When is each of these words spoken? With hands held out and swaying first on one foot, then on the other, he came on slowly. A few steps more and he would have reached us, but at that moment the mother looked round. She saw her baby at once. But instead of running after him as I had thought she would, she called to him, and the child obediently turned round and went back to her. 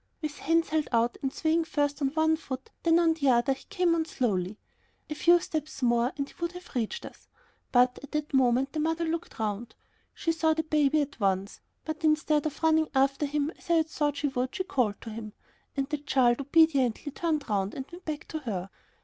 With 0.19 0.39
hands 0.39 0.69
held 0.69 0.87
out 0.91 1.15
and 1.21 1.31
swaying 1.31 1.65
first 1.65 2.01
on 2.01 2.07
one 2.15 2.35
foot, 2.35 2.71
then 2.81 2.97
on 2.97 3.13
the 3.13 3.29
other, 3.29 3.53
he 3.53 3.65
came 3.69 3.93
on 3.93 4.05
slowly. 4.05 4.57
A 5.11 5.13
few 5.13 5.39
steps 5.39 5.83
more 5.83 6.11
and 6.17 6.27
he 6.27 6.33
would 6.41 6.53
have 6.53 6.73
reached 6.73 7.05
us, 7.05 7.27
but 7.71 7.99
at 8.01 8.11
that 8.13 8.33
moment 8.33 8.73
the 8.73 8.79
mother 8.79 9.05
looked 9.05 9.37
round. 9.37 9.75
She 10.15 10.31
saw 10.31 10.55
her 10.55 10.63
baby 10.63 11.01
at 11.01 11.19
once. 11.19 11.61
But 11.85 12.03
instead 12.03 12.47
of 12.47 12.63
running 12.63 12.89
after 12.95 13.27
him 13.27 13.51
as 13.59 13.69
I 13.69 13.73
had 13.73 13.89
thought 13.89 14.17
she 14.17 14.29
would, 14.29 14.55
she 14.55 14.63
called 14.63 14.99
to 15.01 15.11
him, 15.11 15.33
and 15.77 15.87
the 15.87 15.99
child 15.99 16.41
obediently 16.41 17.11
turned 17.11 17.47
round 17.47 17.75
and 17.75 17.85
went 17.91 18.03
back 18.05 18.27
to 18.29 18.39
her. 18.39 18.71